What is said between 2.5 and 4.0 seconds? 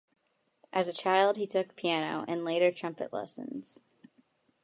trumpet lessons.